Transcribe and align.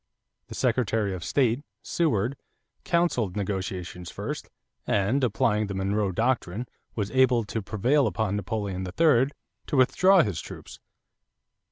The 0.47 0.55
Secretary 0.55 1.13
of 1.13 1.23
State, 1.23 1.61
Seward, 1.83 2.35
counseled 2.83 3.37
negotiation 3.37 4.03
first, 4.03 4.49
and, 4.87 5.23
applying 5.23 5.67
the 5.67 5.75
Monroe 5.75 6.11
Doctrine, 6.11 6.65
was 6.95 7.11
able 7.11 7.43
to 7.43 7.61
prevail 7.61 8.07
upon 8.07 8.35
Napoleon 8.35 8.81
III 8.81 9.27
to 9.67 9.77
withdraw 9.77 10.23
his 10.23 10.41
troops. 10.41 10.79